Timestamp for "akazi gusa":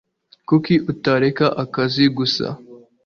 1.63-2.45